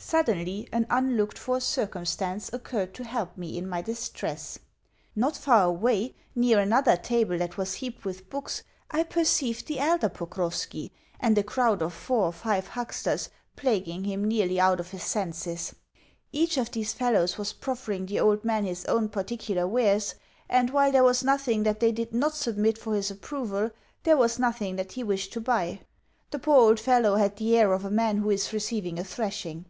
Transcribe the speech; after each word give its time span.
Suddenly 0.00 0.68
an 0.70 0.86
unlooked 0.90 1.36
for 1.36 1.60
circumstance 1.60 2.50
occurred 2.52 2.94
to 2.94 3.04
help 3.04 3.36
me 3.36 3.58
in 3.58 3.68
my 3.68 3.82
distress. 3.82 4.56
Not 5.16 5.36
far 5.36 5.64
away, 5.64 6.14
near 6.36 6.60
another 6.60 6.96
table 6.96 7.36
that 7.38 7.58
was 7.58 7.74
heaped 7.74 8.04
with 8.04 8.30
books, 8.30 8.62
I 8.92 9.02
perceived 9.02 9.66
the 9.66 9.80
elder 9.80 10.08
Pokrovski, 10.08 10.92
and 11.18 11.36
a 11.36 11.42
crowd 11.42 11.82
of 11.82 11.92
four 11.92 12.26
or 12.26 12.32
five 12.32 12.68
hucksters 12.68 13.28
plaguing 13.56 14.04
him 14.04 14.24
nearly 14.24 14.60
out 14.60 14.78
of 14.78 14.92
his 14.92 15.02
senses. 15.02 15.74
Each 16.30 16.56
of 16.58 16.70
these 16.70 16.92
fellows 16.94 17.36
was 17.36 17.52
proffering 17.52 18.06
the 18.06 18.20
old 18.20 18.44
man 18.44 18.64
his 18.66 18.84
own 18.84 19.08
particular 19.08 19.66
wares; 19.66 20.14
and 20.48 20.70
while 20.70 20.92
there 20.92 21.04
was 21.04 21.24
nothing 21.24 21.64
that 21.64 21.80
they 21.80 21.90
did 21.90 22.14
not 22.14 22.36
submit 22.36 22.78
for 22.78 22.94
his 22.94 23.10
approval, 23.10 23.72
there 24.04 24.16
was 24.16 24.38
nothing 24.38 24.76
that 24.76 24.92
he 24.92 25.02
wished 25.02 25.32
to 25.32 25.40
buy. 25.40 25.80
The 26.30 26.38
poor 26.38 26.56
old 26.56 26.80
fellow 26.80 27.16
had 27.16 27.36
the 27.36 27.58
air 27.58 27.72
of 27.72 27.84
a 27.84 27.90
man 27.90 28.18
who 28.18 28.30
is 28.30 28.52
receiving 28.52 28.98
a 29.00 29.04
thrashing. 29.04 29.66